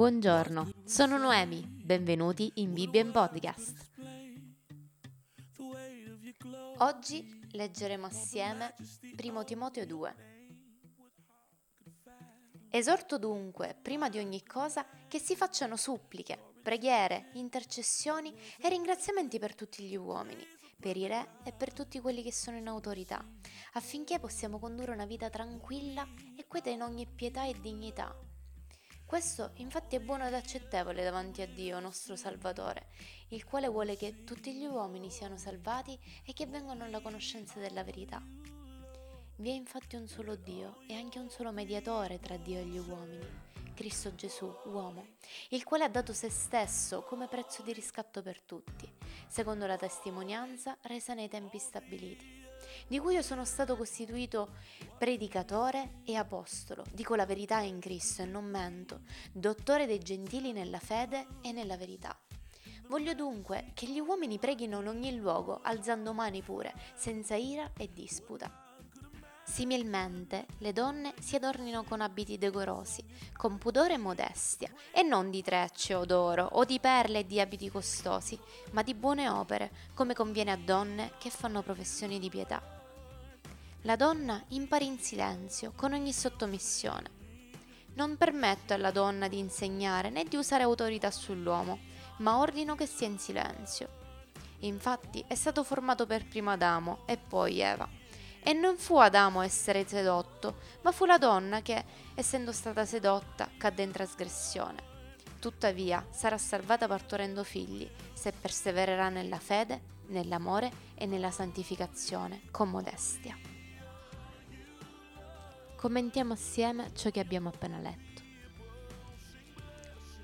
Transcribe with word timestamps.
Buongiorno, 0.00 0.70
sono 0.86 1.18
Noemi, 1.18 1.60
benvenuti 1.60 2.50
in 2.54 2.72
Bibbia 2.72 3.04
Podcast. 3.04 3.90
Oggi 6.78 7.46
leggeremo 7.50 8.06
assieme 8.06 8.74
1 9.22 9.44
Timoteo 9.44 9.84
2. 9.84 10.14
Esorto 12.70 13.18
dunque, 13.18 13.76
prima 13.82 14.08
di 14.08 14.18
ogni 14.18 14.42
cosa, 14.42 14.86
che 15.06 15.18
si 15.18 15.36
facciano 15.36 15.76
suppliche, 15.76 16.54
preghiere, 16.62 17.28
intercessioni 17.34 18.34
e 18.58 18.70
ringraziamenti 18.70 19.38
per 19.38 19.54
tutti 19.54 19.84
gli 19.84 19.96
uomini, 19.96 20.46
per 20.80 20.96
i 20.96 21.06
re 21.06 21.40
e 21.44 21.52
per 21.52 21.74
tutti 21.74 22.00
quelli 22.00 22.22
che 22.22 22.32
sono 22.32 22.56
in 22.56 22.68
autorità, 22.68 23.22
affinché 23.74 24.18
possiamo 24.18 24.58
condurre 24.58 24.92
una 24.92 25.04
vita 25.04 25.28
tranquilla 25.28 26.08
e 26.38 26.46
quieta 26.46 26.70
in 26.70 26.80
ogni 26.80 27.06
pietà 27.06 27.44
e 27.44 27.54
dignità 27.60 28.16
questo 29.10 29.50
infatti 29.54 29.96
è 29.96 30.00
buono 30.00 30.28
ed 30.28 30.34
accettevole 30.34 31.02
davanti 31.02 31.42
a 31.42 31.46
Dio, 31.48 31.80
nostro 31.80 32.14
Salvatore, 32.14 32.90
il 33.30 33.44
quale 33.44 33.66
vuole 33.66 33.96
che 33.96 34.22
tutti 34.22 34.54
gli 34.54 34.66
uomini 34.66 35.10
siano 35.10 35.36
salvati 35.36 35.98
e 36.24 36.32
che 36.32 36.46
vengano 36.46 36.84
alla 36.84 37.00
conoscenza 37.00 37.58
della 37.58 37.82
verità. 37.82 38.22
Vi 39.34 39.50
è 39.50 39.52
infatti 39.52 39.96
un 39.96 40.06
solo 40.06 40.36
Dio 40.36 40.82
e 40.86 40.94
anche 40.94 41.18
un 41.18 41.28
solo 41.28 41.50
mediatore 41.50 42.20
tra 42.20 42.36
Dio 42.36 42.60
e 42.60 42.66
gli 42.66 42.78
uomini, 42.78 43.26
Cristo 43.74 44.14
Gesù, 44.14 44.48
uomo, 44.66 45.04
il 45.48 45.64
quale 45.64 45.82
ha 45.82 45.88
dato 45.88 46.12
se 46.12 46.30
stesso 46.30 47.02
come 47.02 47.26
prezzo 47.26 47.62
di 47.62 47.72
riscatto 47.72 48.22
per 48.22 48.40
tutti, 48.40 48.88
secondo 49.26 49.66
la 49.66 49.76
testimonianza 49.76 50.76
resa 50.82 51.14
nei 51.14 51.28
tempi 51.28 51.58
stabiliti 51.58 52.39
di 52.86 52.98
cui 52.98 53.14
io 53.14 53.22
sono 53.22 53.44
stato 53.44 53.76
costituito 53.76 54.54
predicatore 54.98 56.00
e 56.04 56.16
apostolo, 56.16 56.84
dico 56.92 57.14
la 57.14 57.26
verità 57.26 57.60
in 57.60 57.80
Cristo 57.80 58.22
e 58.22 58.26
non 58.26 58.44
mento, 58.44 59.00
dottore 59.32 59.86
dei 59.86 59.98
gentili 59.98 60.52
nella 60.52 60.78
fede 60.78 61.26
e 61.40 61.52
nella 61.52 61.76
verità. 61.76 62.16
Voglio 62.88 63.14
dunque 63.14 63.70
che 63.74 63.86
gli 63.86 64.00
uomini 64.00 64.38
preghino 64.38 64.80
in 64.80 64.88
ogni 64.88 65.14
luogo, 65.16 65.60
alzando 65.62 66.12
mani 66.12 66.42
pure, 66.42 66.74
senza 66.94 67.36
ira 67.36 67.70
e 67.76 67.88
disputa. 67.92 68.66
Similmente, 69.44 70.46
le 70.58 70.72
donne 70.72 71.14
si 71.20 71.34
adornino 71.34 71.82
con 71.82 72.00
abiti 72.00 72.38
decorosi, 72.38 73.04
con 73.36 73.58
pudore 73.58 73.94
e 73.94 73.98
modestia, 73.98 74.72
e 74.92 75.02
non 75.02 75.30
di 75.30 75.42
trecce 75.42 75.94
o 75.94 76.04
d'oro, 76.04 76.48
o 76.52 76.64
di 76.64 76.78
perle 76.78 77.20
e 77.20 77.26
di 77.26 77.40
abiti 77.40 77.68
costosi, 77.68 78.38
ma 78.70 78.82
di 78.82 78.94
buone 78.94 79.28
opere, 79.28 79.70
come 79.94 80.14
conviene 80.14 80.52
a 80.52 80.56
donne 80.56 81.12
che 81.18 81.30
fanno 81.30 81.62
professioni 81.62 82.18
di 82.18 82.28
pietà. 82.28 82.79
La 83.84 83.96
donna 83.96 84.44
impari 84.48 84.84
in 84.84 84.98
silenzio, 84.98 85.72
con 85.74 85.94
ogni 85.94 86.12
sottomissione. 86.12 87.10
Non 87.94 88.18
permetto 88.18 88.74
alla 88.74 88.90
donna 88.90 89.26
di 89.26 89.38
insegnare 89.38 90.10
né 90.10 90.24
di 90.24 90.36
usare 90.36 90.64
autorità 90.64 91.10
sull'uomo, 91.10 91.78
ma 92.18 92.36
ordino 92.36 92.74
che 92.74 92.84
sia 92.84 93.06
in 93.06 93.18
silenzio. 93.18 93.88
Infatti 94.60 95.24
è 95.26 95.34
stato 95.34 95.64
formato 95.64 96.04
per 96.04 96.28
primo 96.28 96.50
Adamo 96.50 97.04
e 97.06 97.16
poi 97.16 97.60
Eva. 97.60 97.88
E 98.42 98.52
non 98.52 98.76
fu 98.76 98.96
Adamo 98.96 99.40
essere 99.40 99.86
sedotto, 99.88 100.58
ma 100.82 100.92
fu 100.92 101.06
la 101.06 101.16
donna 101.16 101.62
che, 101.62 101.82
essendo 102.14 102.52
stata 102.52 102.84
sedotta, 102.84 103.48
cadde 103.56 103.82
in 103.82 103.92
trasgressione. 103.92 104.82
Tuttavia 105.38 106.06
sarà 106.10 106.36
salvata 106.36 106.86
partorendo 106.86 107.42
figli, 107.44 107.90
se 108.12 108.30
persevererà 108.32 109.08
nella 109.08 109.38
fede, 109.38 109.80
nell'amore 110.08 110.70
e 110.96 111.06
nella 111.06 111.30
santificazione, 111.30 112.42
con 112.50 112.68
modestia. 112.68 113.49
Commentiamo 115.80 116.34
assieme 116.34 116.90
ciò 116.94 117.08
che 117.08 117.20
abbiamo 117.20 117.48
appena 117.48 117.78
letto. 117.78 118.20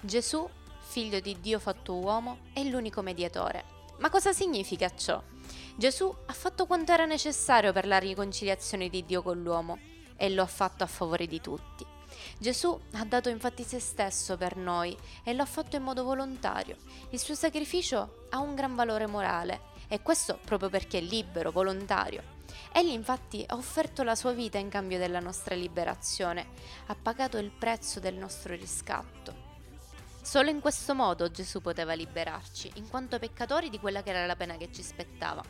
Gesù, 0.00 0.48
figlio 0.78 1.20
di 1.20 1.40
Dio 1.42 1.58
fatto 1.58 1.92
uomo, 1.96 2.38
è 2.54 2.64
l'unico 2.64 3.02
mediatore. 3.02 3.62
Ma 3.98 4.08
cosa 4.08 4.32
significa 4.32 4.88
ciò? 4.96 5.22
Gesù 5.76 6.10
ha 6.24 6.32
fatto 6.32 6.64
quanto 6.64 6.92
era 6.92 7.04
necessario 7.04 7.70
per 7.74 7.86
la 7.86 7.98
riconciliazione 7.98 8.88
di 8.88 9.04
Dio 9.04 9.20
con 9.20 9.42
l'uomo 9.42 9.78
e 10.16 10.30
lo 10.30 10.42
ha 10.42 10.46
fatto 10.46 10.84
a 10.84 10.86
favore 10.86 11.26
di 11.26 11.42
tutti. 11.42 11.84
Gesù 12.38 12.80
ha 12.92 13.04
dato 13.04 13.28
infatti 13.28 13.62
se 13.62 13.78
stesso 13.78 14.38
per 14.38 14.56
noi 14.56 14.96
e 15.22 15.34
lo 15.34 15.42
ha 15.42 15.46
fatto 15.46 15.76
in 15.76 15.82
modo 15.82 16.02
volontario. 16.02 16.78
Il 17.10 17.18
suo 17.18 17.34
sacrificio 17.34 18.26
ha 18.30 18.38
un 18.38 18.54
gran 18.54 18.74
valore 18.74 19.04
morale 19.04 19.60
e 19.86 20.00
questo 20.00 20.38
proprio 20.42 20.70
perché 20.70 20.96
è 20.96 21.02
libero, 21.02 21.50
volontario. 21.50 22.40
Egli 22.74 22.92
infatti 22.92 23.44
ha 23.46 23.54
offerto 23.54 24.02
la 24.02 24.14
sua 24.14 24.32
vita 24.32 24.56
in 24.56 24.70
cambio 24.70 24.96
della 24.96 25.20
nostra 25.20 25.54
liberazione, 25.54 26.48
ha 26.86 26.94
pagato 26.94 27.36
il 27.36 27.50
prezzo 27.50 28.00
del 28.00 28.14
nostro 28.14 28.54
riscatto. 28.54 29.50
Solo 30.22 30.48
in 30.48 30.60
questo 30.60 30.94
modo 30.94 31.30
Gesù 31.30 31.60
poteva 31.60 31.92
liberarci, 31.92 32.72
in 32.76 32.88
quanto 32.88 33.18
peccatori 33.18 33.68
di 33.68 33.78
quella 33.78 34.02
che 34.02 34.10
era 34.10 34.24
la 34.24 34.36
pena 34.36 34.56
che 34.56 34.72
ci 34.72 34.82
spettava. 34.82 35.42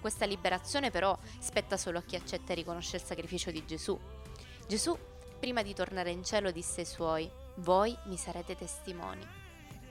Questa 0.00 0.26
liberazione 0.26 0.90
però 0.90 1.18
spetta 1.38 1.78
solo 1.78 1.98
a 1.98 2.02
chi 2.02 2.16
accetta 2.16 2.52
e 2.52 2.56
riconosce 2.56 2.96
il 2.96 3.02
sacrificio 3.02 3.50
di 3.50 3.64
Gesù. 3.64 3.98
Gesù, 4.68 4.98
prima 5.40 5.62
di 5.62 5.72
tornare 5.72 6.10
in 6.10 6.24
cielo, 6.24 6.50
disse 6.50 6.80
ai 6.80 6.86
suoi, 6.86 7.30
voi 7.56 7.96
mi 8.04 8.18
sarete 8.18 8.54
testimoni 8.54 9.44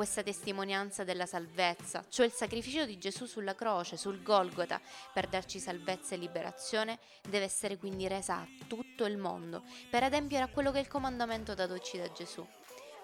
questa 0.00 0.22
testimonianza 0.22 1.04
della 1.04 1.26
salvezza, 1.26 2.02
cioè 2.08 2.24
il 2.24 2.32
sacrificio 2.32 2.86
di 2.86 2.96
Gesù 2.96 3.26
sulla 3.26 3.54
croce, 3.54 3.98
sul 3.98 4.22
Golgota, 4.22 4.80
per 5.12 5.26
darci 5.26 5.58
salvezza 5.58 6.14
e 6.14 6.16
liberazione, 6.16 6.98
deve 7.28 7.44
essere 7.44 7.76
quindi 7.76 8.08
resa 8.08 8.36
a 8.36 8.48
tutto 8.66 9.04
il 9.04 9.18
mondo, 9.18 9.62
per 9.90 10.02
adempiere 10.02 10.44
a 10.44 10.48
quello 10.48 10.70
che 10.70 10.78
è 10.78 10.80
il 10.80 10.88
comandamento 10.88 11.52
datoci 11.52 11.98
da 11.98 12.10
Gesù. 12.12 12.42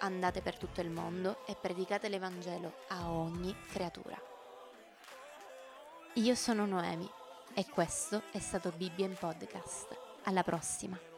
Andate 0.00 0.42
per 0.42 0.58
tutto 0.58 0.82
il 0.82 0.90
mondo 0.90 1.46
e 1.46 1.56
predicate 1.58 2.10
l'Evangelo 2.10 2.80
a 2.88 3.10
ogni 3.10 3.56
creatura. 3.68 4.20
Io 6.16 6.34
sono 6.34 6.66
Noemi 6.66 7.10
e 7.54 7.64
questo 7.70 8.24
è 8.32 8.38
stato 8.38 8.70
Bibbia 8.70 9.06
in 9.06 9.16
Podcast. 9.18 9.98
Alla 10.24 10.42
prossima! 10.42 11.11